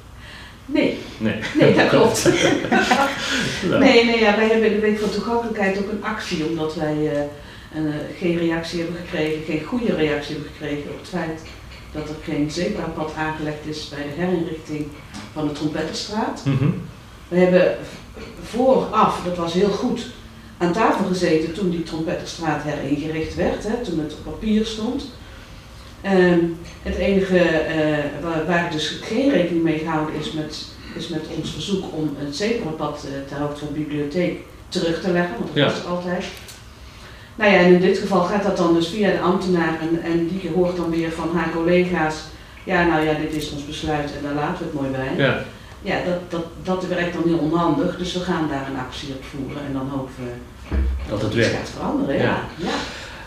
Nee, 0.66 0.98
Nee, 1.18 1.40
nee 1.60 1.76
dat 1.76 1.88
klopt. 1.88 2.30
Ja. 2.70 3.10
nee, 3.80 4.06
nee 4.06 4.20
ja, 4.20 4.36
wij 4.36 4.48
hebben 4.48 4.68
in 4.68 4.74
de 4.74 4.80
Week 4.80 5.00
van 5.00 5.10
Toegankelijkheid 5.10 5.78
ook 5.78 5.90
een 5.90 6.04
actie, 6.04 6.46
omdat 6.46 6.76
wij 6.76 6.96
uh, 6.96 7.12
een, 7.76 7.94
geen 8.18 8.38
reactie 8.38 8.80
hebben 8.82 8.98
gekregen, 9.06 9.44
geen 9.44 9.64
goede 9.64 9.96
reactie 9.96 10.34
hebben 10.34 10.52
gekregen 10.52 10.92
op 10.92 11.00
het 11.00 11.10
feit 11.10 11.42
dat 11.92 12.10
er 12.10 12.16
geen 12.24 12.52
zebrapad 12.52 13.14
aangelegd 13.18 13.66
is 13.66 13.90
bij 13.90 14.04
de 14.04 14.22
herinrichting 14.22 14.88
van 15.34 15.48
de 15.48 15.54
Trompettenstraat. 15.54 16.42
Mhm. 16.46 16.70
We 17.28 17.38
hebben 17.38 17.78
vooraf, 18.44 19.22
dat 19.26 19.38
was 19.38 19.54
heel 19.54 19.70
goed, 19.70 20.06
aan 20.58 20.74
tafel 20.74 21.06
gezeten 21.06 21.54
toen 21.54 21.70
die 21.70 21.84
Trompettenstraat 21.84 22.64
heringericht 22.64 23.36
werd, 23.36 23.64
hè, 23.64 23.84
toen 23.84 24.00
het 24.00 24.14
op 24.14 24.24
papier 24.24 24.66
stond. 24.66 25.12
Um, 26.06 26.58
het 26.84 26.96
enige 26.96 27.36
uh, 27.38 27.98
waar, 28.24 28.46
waar, 28.48 28.72
dus 28.72 29.00
geen 29.04 29.30
rekening 29.32 29.64
mee 29.64 29.78
gehouden 29.80 30.16
is 30.16 30.32
met, 30.32 30.66
is 30.96 31.08
met 31.08 31.22
ons 31.38 31.52
verzoek 31.52 31.84
om 31.94 32.16
het 32.18 32.36
zebrapad 32.36 33.06
uh, 33.06 33.28
ter 33.28 33.38
hoogte 33.38 33.60
van 33.60 33.68
de 33.74 33.80
bibliotheek 33.80 34.40
terug 34.70 35.02
te 35.02 35.12
leggen, 35.12 35.36
want 35.38 35.48
dat 35.48 35.56
Ja. 35.56 35.64
was 35.66 35.74
het 35.78 35.86
altijd. 35.88 36.26
Nou 37.36 37.52
ja, 37.52 37.58
en 37.58 37.74
in 37.74 37.80
dit 37.82 37.98
geval 37.98 38.24
gaat 38.24 38.44
dat 38.44 38.58
dan 38.58 38.74
dus 38.74 38.88
via 38.88 39.12
de 39.12 39.20
ambtenaar 39.20 39.80
en, 39.82 40.02
en 40.04 40.28
die 40.28 40.52
hoort 40.54 40.76
dan 40.76 40.90
weer 40.90 41.12
van 41.12 41.30
haar 41.36 41.50
collega's, 41.56 42.16
ja 42.64 42.84
nou 42.86 43.06
ja, 43.06 43.14
dit 43.14 43.34
is 43.34 43.52
ons 43.52 43.66
besluit 43.66 44.12
en 44.18 44.24
daar 44.24 44.34
laten 44.34 44.58
we 44.58 44.64
het 44.64 44.74
mooi 44.74 44.90
bij. 44.90 45.26
Ja. 45.26 45.44
Ja, 45.82 45.96
dat, 46.06 46.32
dat, 46.32 46.46
dat 46.64 46.88
werkt 46.88 47.14
dan 47.14 47.24
heel 47.26 47.38
onhandig, 47.38 47.98
dus 47.98 48.14
we 48.14 48.20
gaan 48.20 48.48
daar 48.50 48.68
een 48.70 48.80
actie 48.80 49.10
op 49.14 49.24
voeren 49.24 49.62
en 49.68 49.74
dan 49.74 49.90
hopen 49.90 50.14
we 50.18 50.76
Dat 51.10 51.22
het 51.22 51.34
werkt. 51.34 51.56
gaat 51.56 51.70
veranderen. 51.70 52.16
Ja. 52.16 52.22
Ja. 52.22 52.40
Ja. 52.56 52.74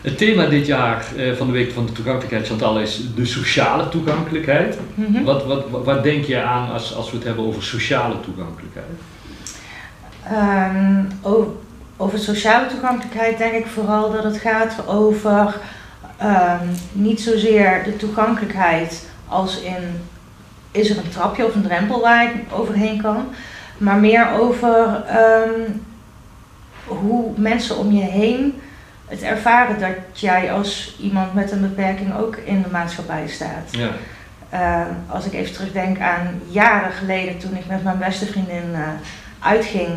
Het 0.01 0.17
thema 0.17 0.45
dit 0.45 0.65
jaar 0.65 1.05
eh, 1.17 1.33
van 1.33 1.47
de 1.47 1.53
Week 1.53 1.71
van 1.71 1.85
de 1.85 1.91
Toegankelijkheid, 1.91 2.47
Chantal, 2.47 2.79
is 2.79 3.01
de 3.15 3.25
sociale 3.25 3.89
toegankelijkheid. 3.89 4.77
Mhm. 4.93 5.23
Wat, 5.23 5.45
wat, 5.45 5.69
wat, 5.69 5.83
wat 5.85 6.03
denk 6.03 6.23
je 6.25 6.41
aan 6.41 6.71
als, 6.71 6.95
als 6.95 7.09
we 7.11 7.15
het 7.17 7.25
hebben 7.25 7.45
over 7.45 7.63
sociale 7.63 8.19
toegankelijkheid? 8.19 8.87
Ehm, 10.23 11.03
o- 11.21 11.61
over 11.97 12.19
sociale 12.19 12.67
toegankelijkheid 12.67 13.37
denk 13.37 13.53
ik 13.53 13.65
vooral 13.65 14.11
dat 14.11 14.23
het 14.23 14.37
gaat 14.37 14.87
over 14.87 15.55
ehm, 16.17 16.65
niet 16.91 17.21
zozeer 17.21 17.81
de 17.83 17.95
toegankelijkheid 17.95 19.07
als 19.27 19.61
in 19.61 20.01
is 20.71 20.89
er 20.89 20.97
een 20.97 21.09
trapje 21.09 21.45
of 21.45 21.55
een 21.55 21.61
drempel 21.63 22.01
waar 22.01 22.23
ik 22.23 22.31
overheen 22.51 23.01
kan, 23.01 23.25
maar 23.77 23.97
meer 23.97 24.29
over 24.39 25.03
ehm, 25.07 25.71
hoe 26.85 27.31
mensen 27.35 27.77
om 27.77 27.91
je 27.91 28.03
heen 28.03 28.61
het 29.09 29.21
ervaren 29.21 29.79
dat 29.79 30.19
jij 30.19 30.51
als 30.53 30.95
iemand 30.99 31.33
met 31.33 31.51
een 31.51 31.61
beperking 31.61 32.17
ook 32.17 32.35
in 32.35 32.61
de 32.61 32.69
maatschappij 32.69 33.27
staat. 33.27 33.69
Ja. 33.71 33.89
Uh, 34.53 34.85
als 35.07 35.25
ik 35.25 35.33
even 35.33 35.53
terugdenk 35.53 35.99
aan 35.99 36.41
jaren 36.47 36.91
geleden 36.91 37.37
toen 37.37 37.55
ik 37.55 37.65
met 37.67 37.83
mijn 37.83 37.97
beste 37.97 38.25
vriendin 38.25 38.69
uh, 38.71 38.87
uitging 39.39 39.89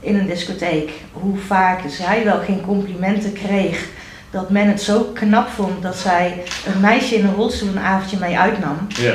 in 0.00 0.18
een 0.18 0.26
discotheek, 0.26 0.90
hoe 1.12 1.38
vaak 1.38 1.80
zij 1.88 2.24
wel 2.24 2.40
geen 2.40 2.60
complimenten 2.60 3.32
kreeg. 3.32 3.88
Dat 4.30 4.50
men 4.50 4.68
het 4.68 4.82
zo 4.82 5.02
knap 5.02 5.48
vond 5.48 5.82
dat 5.82 5.96
zij 5.96 6.42
een 6.74 6.80
meisje 6.80 7.14
in 7.14 7.26
een 7.26 7.34
rolstoel 7.34 7.68
een 7.68 7.78
avondje 7.78 8.18
mee 8.18 8.38
uitnam. 8.38 8.86
Ja. 8.88 9.14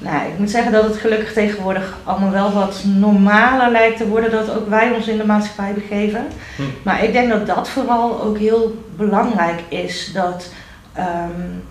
Nou, 0.00 0.28
ik 0.28 0.38
moet 0.38 0.50
zeggen 0.50 0.72
dat 0.72 0.84
het 0.84 0.96
gelukkig 0.96 1.32
tegenwoordig 1.32 1.96
allemaal 2.04 2.30
wel 2.30 2.52
wat 2.52 2.82
normaler 2.84 3.70
lijkt 3.70 3.96
te 3.96 4.08
worden 4.08 4.30
dat 4.30 4.56
ook 4.56 4.68
wij 4.68 4.90
ons 4.90 5.08
in 5.08 5.16
de 5.18 5.26
maatschappij 5.26 5.72
begeven. 5.72 6.26
Hm. 6.56 6.62
Maar 6.82 7.04
ik 7.04 7.12
denk 7.12 7.28
dat 7.30 7.46
dat 7.46 7.68
vooral 7.68 8.22
ook 8.22 8.38
heel 8.38 8.84
belangrijk 8.96 9.60
is. 9.68 10.10
Dat, 10.12 10.52
um, 10.98 11.62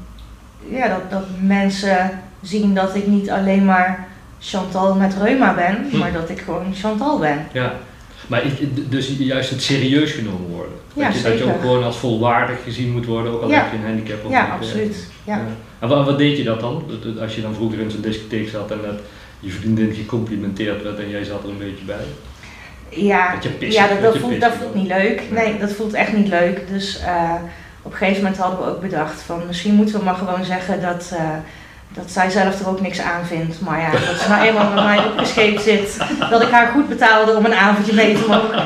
ja, 0.69 0.87
dat, 0.87 1.09
dat 1.09 1.25
mensen 1.41 2.19
zien 2.41 2.73
dat 2.73 2.95
ik 2.95 3.07
niet 3.07 3.29
alleen 3.29 3.65
maar 3.65 4.07
Chantal 4.39 4.95
met 4.95 5.15
reuma 5.21 5.53
ben, 5.53 5.87
Hm. 5.91 5.97
maar 5.97 6.11
dat 6.13 6.29
ik 6.29 6.39
gewoon 6.39 6.73
Chantal 6.75 7.19
ben. 7.19 7.47
ja. 7.51 7.73
Maar 8.27 8.41
dus 8.89 9.15
juist 9.17 9.49
het 9.49 9.61
serieus 9.61 10.11
genomen 10.11 10.47
worden. 10.49 10.73
Ja, 10.93 11.05
dat, 11.07 11.15
je, 11.17 11.21
dat 11.23 11.31
je 11.31 11.37
zeker. 11.37 11.53
ook 11.53 11.61
gewoon 11.61 11.83
als 11.83 11.97
volwaardig 11.97 12.63
gezien 12.63 12.91
moet 12.91 13.05
worden, 13.05 13.31
ook 13.31 13.41
al 13.41 13.49
Ja. 13.49 13.55
heb 13.55 13.71
je 13.71 13.77
een 13.77 13.83
handicap. 13.85 14.25
Of 14.25 14.31
Ja, 14.31 14.41
niet, 14.41 14.49
eh. 14.49 14.53
absoluut. 14.55 15.07
Ja. 15.23 15.41
En 15.79 15.87
wat, 15.87 16.05
wat 16.05 16.17
deed 16.17 16.37
je 16.37 16.43
dat 16.43 16.59
dan? 16.59 16.83
Als 17.21 17.35
je 17.35 17.41
dan 17.41 17.53
vroeger 17.53 17.79
in 17.79 17.91
zo'n 17.91 18.01
discotheek 18.01 18.49
zat 18.49 18.71
en 18.71 18.79
dat 18.85 18.99
je 19.39 19.49
vriendin 19.49 19.93
gecomplimenteerd 19.93 20.83
werd 20.83 20.99
en 20.99 21.09
jij 21.09 21.23
zat 21.23 21.43
er 21.43 21.49
een 21.49 21.57
beetje 21.57 21.85
bij. 21.85 22.05
Ja, 22.89 23.35
Dat 23.35 23.73
ja 23.73 23.87
dat, 23.87 24.01
dat 24.01 24.01
dat, 24.01 24.13
je 24.13 24.19
voelt, 24.19 24.41
dat 24.41 24.53
voelt 24.53 24.75
niet 24.75 24.87
leuk. 24.87 25.21
Nee. 25.29 25.47
Nee, 25.47 25.59
dat 25.59 25.71
voelt 25.71 25.93
echt 25.93 26.13
niet 26.13 26.27
leuk. 26.27 26.67
Dus 26.67 26.99
eh, 26.99 27.33
op 27.81 27.91
een 27.91 27.97
gegeven 27.97 28.23
moment 28.23 28.41
hadden 28.41 28.59
we 28.59 28.65
ook 28.71 28.81
bedacht 28.81 29.21
van 29.21 29.41
misschien 29.47 29.73
moeten 29.73 29.97
we 29.97 30.05
maar 30.05 30.15
gewoon 30.15 30.45
zeggen 30.45 30.81
dat, 30.81 31.11
eh, 31.13 31.29
dat 31.97 32.11
zij 32.11 32.29
zelf 32.29 32.59
er 32.59 32.69
ook 32.69 32.81
niks 32.81 33.01
aan 33.01 33.25
vindt. 33.25 33.61
Maar 33.61 33.79
ja, 33.79 33.91
dat 33.91 34.21
ze 34.21 34.29
nou 34.29 34.45
eenmaal 34.45 34.73
met 34.73 34.83
mij 34.83 35.05
opgescheept 35.05 35.61
zit, 35.61 35.97
dat 36.29 36.41
ik 36.41 36.49
haar 36.49 36.67
goed 36.67 36.89
betaalde 36.89 37.35
om 37.35 37.45
een 37.45 37.53
avondje 37.53 37.93
mee 37.93 38.15
te 38.15 38.25
mogen. 38.27 38.65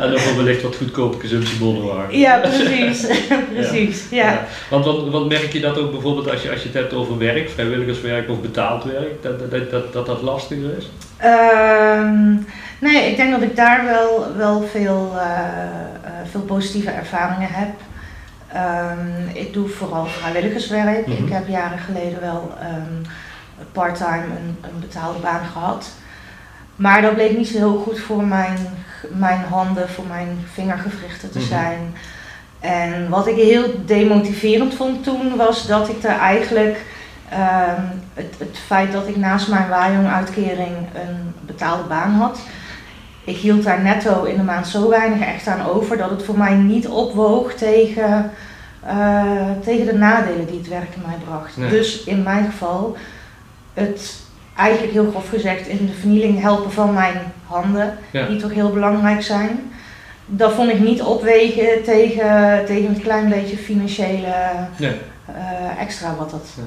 En 0.00 0.10
dan 0.10 0.18
voor 0.18 0.36
wellicht 0.36 0.62
wat 0.62 0.76
goedkope 0.76 1.18
consumptiebonnen 1.18 1.84
waren. 1.84 2.18
Ja, 2.18 2.38
precies. 2.38 3.06
precies, 3.54 4.06
ja. 4.10 4.44
Want, 4.70 4.84
want, 4.84 5.10
want 5.10 5.28
merk 5.28 5.52
je 5.52 5.60
dat 5.60 5.78
ook 5.78 5.90
bijvoorbeeld 5.90 6.30
als 6.30 6.42
je, 6.42 6.50
als 6.50 6.60
je 6.60 6.68
het 6.68 6.76
hebt 6.76 6.92
over 6.92 7.18
werk, 7.18 7.50
vrijwilligerswerk 7.50 8.30
of 8.30 8.40
betaald 8.40 8.84
werk, 8.84 9.22
dat 9.22 9.38
dat, 9.38 9.50
dat, 9.50 9.70
dat, 9.70 9.92
dat, 9.92 10.06
dat 10.06 10.22
lastiger 10.22 10.76
is? 10.76 10.90
Ehm, 11.16 12.34
nee, 12.78 13.10
ik 13.10 13.16
denk 13.16 13.30
dat 13.30 13.42
ik 13.42 13.56
daar 13.56 13.84
wel, 13.84 14.26
wel 14.36 14.68
veel, 14.70 15.12
eh, 15.16 15.28
eh, 15.28 16.12
veel 16.30 16.40
positieve 16.40 16.90
ervaringen 16.90 17.48
heb. 17.50 17.68
Ehm, 18.54 19.28
ik 19.32 19.52
doe 19.52 19.68
vooral 19.68 20.06
vrijwilligerswerk. 20.06 21.06
Mhm. 21.06 21.24
Ik 21.24 21.32
heb 21.32 21.48
jaren 21.48 21.78
geleden 21.78 22.20
wel 22.20 22.54
ehm, 22.60 23.02
part-time 23.72 24.22
een, 24.24 24.56
een 24.60 24.80
betaalde 24.80 25.18
baan 25.18 25.44
gehad. 25.52 25.90
Maar 26.76 27.02
dat 27.02 27.14
bleek 27.14 27.36
niet 27.36 27.48
zo 27.48 27.56
heel 27.56 27.78
goed 27.78 28.00
voor 28.00 28.24
mijn, 28.24 28.56
mijn 29.10 29.40
handen, 29.50 29.88
voor 29.88 30.06
mijn 30.06 30.38
vingergewrichten 30.52 31.30
te 31.30 31.38
Mhm. 31.38 31.48
zijn. 31.48 31.94
En 32.60 33.08
wat 33.08 33.26
ik 33.26 33.36
heel 33.36 33.64
demotiverend 33.84 34.74
vond 34.74 35.04
toen 35.04 35.36
was 35.36 35.66
dat 35.66 35.88
ik 35.88 36.02
er 36.02 36.18
eigenlijk 36.18 36.80
ehm, 37.28 37.82
het, 38.14 38.34
het 38.38 38.58
feit 38.66 38.92
dat 38.92 39.08
ik 39.08 39.16
naast 39.16 39.48
mijn 39.48 39.68
waaijong-uitkering 39.68 40.76
een 40.94 41.34
betaalde 41.40 41.82
baan 41.88 42.10
had. 42.10 42.38
Ik 43.24 43.36
hield 43.36 43.62
daar 43.64 43.82
netto 43.82 44.22
in 44.24 44.36
de 44.36 44.42
maand 44.42 44.66
zo 44.68 44.88
weinig 44.88 45.20
echt 45.26 45.46
aan 45.46 45.66
over 45.66 45.96
dat 45.96 46.10
het 46.10 46.22
voor 46.24 46.38
mij 46.38 46.54
niet 46.54 46.88
opwoog 46.88 47.52
tegen, 47.52 48.30
eh, 48.80 49.24
tegen 49.64 49.86
de 49.86 49.94
nadelen 49.94 50.46
die 50.46 50.58
het 50.58 50.68
werken 50.68 51.02
mij 51.06 51.16
bracht. 51.28 51.56
Nee. 51.56 51.70
Dus 51.70 52.04
in 52.04 52.22
mijn 52.22 52.44
geval 52.44 52.96
het 53.74 54.22
eigenlijk 54.56 54.92
heel 54.92 55.10
grof 55.10 55.28
gezegd 55.28 55.66
in 55.66 55.86
de 55.86 55.92
vernieling 55.92 56.40
helpen 56.40 56.72
van 56.72 56.92
mijn 56.94 57.16
handen, 57.46 57.94
Ja. 58.10 58.26
die 58.26 58.36
toch 58.36 58.52
heel 58.52 58.70
belangrijk 58.70 59.22
zijn. 59.22 59.72
Dat 60.26 60.52
vond 60.52 60.70
ik 60.70 60.80
niet 60.80 61.02
opwegen 61.02 61.82
tegen, 61.84 62.64
tegen 62.66 62.88
een 62.88 63.00
klein 63.02 63.28
beetje 63.28 63.56
financiële 63.56 64.34
Nee. 64.78 64.96
eh, 65.26 65.80
extra 65.82 66.14
wat 66.18 66.30
dat 66.30 66.46
Ja. 66.56 66.62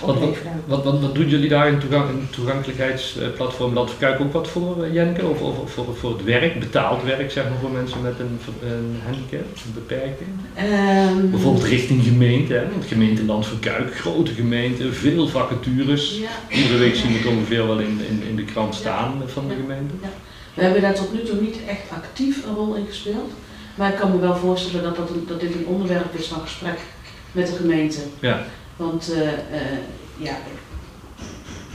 Wat, 0.00 0.18
wat, 0.66 1.00
wat, 1.00 1.14
doen 1.14 1.28
jullie 1.28 1.48
daar 1.48 1.68
in 1.68 1.74
het 1.74 2.32
toegankelijkheidsplatform 2.32 3.74
Land 3.74 3.90
Kijk 3.98 4.20
ook 4.20 4.32
wat 4.32 4.48
voor, 4.48 4.84
eh, 4.84 4.94
Jenneke? 4.94 5.26
Of, 5.26 5.40
of, 5.40 5.58
of 5.58 5.72
voor, 5.72 5.96
voor 5.96 6.10
het 6.10 6.24
werk, 6.24 6.60
betaald 6.60 7.02
werk 7.04 7.30
zeg 7.30 7.44
maar, 7.44 7.58
voor 7.60 7.70
mensen 7.70 8.02
met 8.02 8.18
een, 8.18 8.38
een 8.62 9.00
handicap, 9.04 9.40
een 9.40 9.74
beperking? 9.74 10.28
Ehm, 10.54 11.30
Bijvoorbeeld 11.30 11.64
richting 11.64 12.02
gemeente, 12.02 12.54
hè? 12.54 12.70
want 12.70 12.84
gemeente 12.84 13.24
Land 13.24 13.46
van 13.46 13.58
Kuik, 13.58 13.94
grote 13.96 14.32
gemeente, 14.34 14.92
veel 14.92 15.28
vacatures. 15.28 16.18
Ja. 16.18 16.56
Iedere 16.56 16.78
week 16.78 16.94
zien 16.94 17.12
we 17.12 17.18
het 17.18 17.26
ongeveer 17.26 17.66
wel 17.66 17.78
in, 17.78 18.00
in, 18.08 18.22
in 18.28 18.36
de 18.36 18.44
krant 18.44 18.74
staan 18.74 19.22
van 19.26 19.48
de 19.48 19.54
Ja. 19.54 19.60
gemeente. 19.60 19.94
We 20.54 20.62
hebben 20.62 20.82
daar 20.82 20.94
tot 20.94 21.12
nu 21.12 21.22
toe 21.22 21.40
niet 21.40 21.56
echt 21.68 21.82
actief 21.94 22.44
een 22.46 22.54
rol 22.54 22.74
in 22.74 22.86
gespeeld. 22.86 23.30
Maar 23.74 23.90
ik 23.92 23.96
kan 23.98 24.10
me 24.10 24.18
wel 24.18 24.36
voorstellen 24.36 24.82
dat, 24.82 24.96
dat, 24.96 25.08
dat 25.28 25.40
dit 25.40 25.54
een 25.54 25.66
onderwerp 25.66 26.14
is 26.18 26.26
van 26.26 26.40
gesprek 26.40 26.78
met 27.32 27.46
de 27.46 27.52
gemeente. 27.52 28.00
Ja. 28.20 28.44
Want 28.80 29.12
eh, 29.12 29.28
eh, 29.28 29.78
ja, 30.16 30.36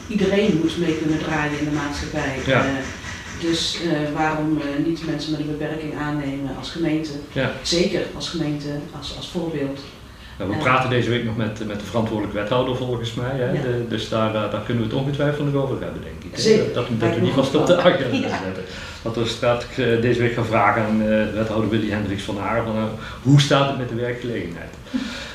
iedereen 0.07 0.59
moet 0.61 0.77
mee 0.77 0.97
kunnen 0.97 1.19
draaien 1.19 1.59
in 1.59 1.65
de 1.65 1.71
maatschappij. 1.71 2.39
Ja. 2.45 2.59
Eh, 2.59 2.71
dus 3.39 3.79
waarom 4.13 4.61
niet 4.85 5.05
mensen 5.05 5.31
met 5.31 5.39
een 5.39 5.57
beperking 5.57 5.97
aannemen 5.97 6.57
als 6.57 6.71
gemeente? 6.71 7.11
Ja. 7.31 7.51
Zeker 7.61 8.01
als 8.15 8.29
gemeente, 8.29 8.67
als, 8.97 9.13
als 9.17 9.29
voorbeeld. 9.29 9.79
Nou, 10.37 10.51
we 10.51 10.57
praten 10.57 10.89
deze 10.89 11.09
week 11.09 11.23
nog 11.23 11.37
met, 11.37 11.67
met 11.67 11.79
de 11.79 11.85
verantwoordelijke 11.85 12.39
wethouder 12.39 12.75
volgens 12.75 13.13
mij. 13.13 13.35
Hè? 13.35 13.51
Ja. 13.51 13.61
De- 13.61 13.85
dus 13.89 14.09
daar, 14.09 14.33
daar, 14.33 14.61
kunnen 14.65 14.83
we 14.83 14.89
het 14.89 14.99
ongetwijfeld 14.99 15.53
nog 15.53 15.63
over 15.63 15.81
hebben, 15.81 16.01
denk 16.01 16.33
ik. 16.33 16.39
Zeker. 16.39 16.73
Dat, 16.73 16.73
dat, 16.73 16.85
Lijkt 16.99 17.15
we 17.19 17.25
goed 17.25 17.33
vast 17.33 17.55
op 17.55 17.67
de 17.67 17.77
agenda 17.77 18.27
Ja. 18.27 18.39
zetten. 18.43 18.63
Wat 19.01 19.15
we 19.15 19.25
straks 19.25 19.65
eh, 19.65 20.01
deze 20.01 20.19
week 20.19 20.33
gaan 20.33 20.45
vragen 20.45 20.81
aan 20.81 21.05
wethouder 21.33 21.69
Willy 21.69 21.89
Hendricks 21.89 22.23
van 22.23 22.37
Haar. 22.37 22.63
Van, 22.63 22.89
hoe 23.21 23.41
staat 23.41 23.67
het 23.67 23.77
met 23.77 23.89
de 23.89 23.95
werkgelegenheid? 23.95 24.73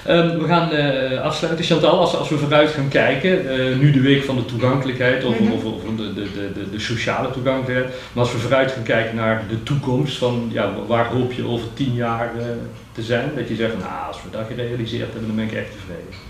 Ehm, 0.05 0.39
we 0.39 0.47
gaan 0.47 0.73
eh, 0.73 1.21
afsluiten. 1.21 1.65
Chantal, 1.65 1.99
als, 1.99 2.17
als 2.17 2.29
we 2.29 2.39
vooruit 2.39 2.71
gaan 2.71 2.89
kijken, 2.89 3.51
eh, 3.51 3.77
nu 3.77 3.91
de 3.91 4.01
week 4.01 4.25
van 4.25 4.37
de 4.37 4.45
toegankelijkheid, 4.45 5.25
of, 5.25 5.41
Mhm. 5.41 5.53
of, 5.53 5.65
of 5.65 5.83
de, 5.97 6.15
de, 6.15 6.23
de, 6.23 6.53
de, 6.55 6.71
de 6.71 6.79
sociale 6.81 7.31
toegankelijkheid. 7.31 7.95
Maar 8.13 8.25
als 8.25 8.33
we 8.33 8.39
vooruit 8.39 8.73
gaan 8.73 8.83
kijken 8.83 9.17
naar 9.17 9.43
de 9.49 9.63
toekomst, 9.63 10.19
van 10.19 10.49
ja, 10.53 10.71
waar 10.87 11.07
hoop 11.07 11.33
je 11.33 11.47
over 11.47 11.67
tien 11.75 11.95
jaar 11.95 12.31
eh, 12.39 12.45
te 12.93 13.03
zijn? 13.03 13.31
Dat 13.37 13.49
je 13.49 13.55
zegt, 13.55 13.79
nou, 13.79 14.07
als 14.09 14.17
we 14.23 14.31
dat 14.31 14.47
gerealiseerd 14.49 15.13
hebben, 15.13 15.27
dan 15.27 15.37
ben 15.37 15.45
ik 15.45 15.53
echt 15.53 15.71
tevreden. 15.73 16.29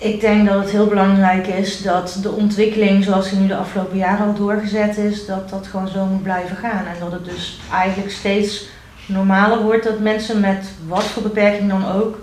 Ik 0.00 0.20
denk 0.20 0.48
dat 0.48 0.60
het 0.62 0.70
heel 0.70 0.86
belangrijk 0.86 1.46
is 1.46 1.82
dat 1.82 2.18
de 2.22 2.30
ontwikkeling 2.30 3.04
zoals 3.04 3.30
die 3.30 3.38
nu 3.38 3.46
de 3.46 3.56
afgelopen 3.56 3.96
jaren 3.96 4.26
al 4.26 4.34
doorgezet 4.34 4.96
is, 4.96 5.26
dat 5.26 5.50
dat 5.50 5.66
gewoon 5.66 5.88
zo 5.88 6.04
moet 6.04 6.22
blijven 6.22 6.56
gaan. 6.56 6.86
En 6.86 7.00
dat 7.00 7.12
het 7.12 7.24
dus 7.24 7.60
eigenlijk 7.72 8.10
steeds 8.10 8.64
normaler 9.06 9.62
wordt 9.62 9.84
dat 9.84 9.98
mensen 9.98 10.40
met 10.40 10.70
wat 10.86 11.02
voor 11.04 11.22
beperking 11.22 11.68
dan 11.70 11.92
ook, 11.92 12.18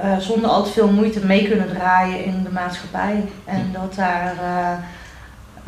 eh, 0.00 0.18
zonder 0.18 0.50
al 0.50 0.62
te 0.64 0.70
veel 0.70 0.88
moeite 0.90 1.26
mee 1.26 1.48
kunnen 1.48 1.68
draaien 1.68 2.24
in 2.24 2.42
de 2.42 2.50
maatschappij. 2.50 3.24
En 3.44 3.70
dat 3.72 3.94
daar, 3.94 4.34
eh, 4.42 4.72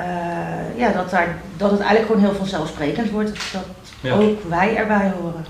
eh, 0.06 0.78
ja, 0.78 0.92
dat 0.92 1.10
daar, 1.10 1.36
dat 1.56 1.70
het 1.70 1.80
eigenlijk 1.80 2.10
gewoon 2.12 2.28
heel 2.28 2.38
vanzelfsprekend 2.38 3.10
wordt 3.10 3.52
dat 3.52 3.64
Ja. 4.00 4.12
ook 4.14 4.42
wij 4.48 4.76
erbij 4.76 5.12
horen. 5.20 5.44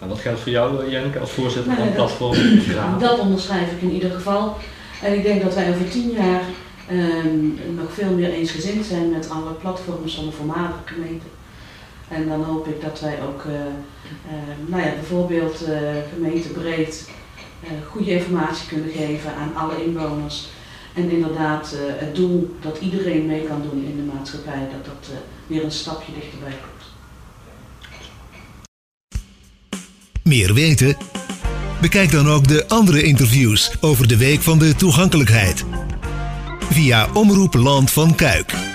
En 0.00 0.08
wat 0.08 0.18
geldt 0.18 0.40
voor 0.40 0.52
jou, 0.52 0.90
Jenneke, 0.90 1.18
als 1.18 1.30
voorzitter 1.30 1.72
van 1.74 1.74
Nou, 1.74 1.86
het 1.88 1.96
dat- 1.96 2.06
platform? 2.18 2.48
Ja. 2.74 2.96
Dat 3.08 3.18
onderschrijf 3.18 3.72
ik 3.72 3.80
in 3.82 3.90
ieder 3.90 4.10
geval. 4.10 4.56
En 5.02 5.14
ik 5.14 5.22
denk 5.22 5.42
dat 5.42 5.54
wij 5.54 5.68
over 5.70 5.88
tien 5.88 6.10
jaar 6.10 6.40
ehm, 6.88 7.74
nog 7.74 7.92
veel 7.92 8.10
meer 8.10 8.32
eensgezind 8.32 8.86
zijn 8.86 9.10
met 9.10 9.30
alle 9.30 9.50
platforms 9.60 10.14
van 10.14 10.24
de 10.24 10.32
voormalige 10.32 10.72
gemeente. 10.84 11.26
En 12.08 12.28
dan 12.28 12.42
hoop 12.44 12.66
ik 12.68 12.82
dat 12.82 13.00
wij 13.00 13.18
ook, 13.28 13.44
nou 14.66 14.82
ja, 14.82 14.88
bijvoorbeeld 14.94 15.64
gemeentebreed 16.14 17.10
goede 17.90 18.10
informatie 18.10 18.68
kunnen 18.68 18.90
geven 18.90 19.34
aan 19.34 19.54
alle 19.56 19.84
inwoners. 19.84 20.48
En 20.94 21.10
inderdaad 21.10 21.74
het 21.76 22.14
doel 22.14 22.56
dat 22.60 22.78
iedereen 22.80 23.26
mee 23.26 23.46
kan 23.46 23.62
doen 23.62 23.84
in 23.84 23.96
de 23.96 24.12
maatschappij, 24.14 24.68
dat 24.72 24.84
dat 24.84 25.10
weer 25.46 25.64
een 25.64 25.72
stapje 25.72 26.12
dichterbij 26.12 26.50
komt. 26.50 26.80
Meer 30.22 30.54
weten? 30.54 30.96
Bekijk 31.80 32.10
dan 32.10 32.28
ook 32.28 32.48
de 32.48 32.68
andere 32.68 33.02
interviews 33.02 33.72
over 33.80 34.08
de 34.08 34.16
Week 34.16 34.40
van 34.40 34.58
de 34.58 34.74
Toegankelijkheid. 34.74 35.64
Via 36.70 37.08
Omroep 37.12 37.54
Land 37.54 37.90
van 37.90 38.14
Kuik. 38.14 38.69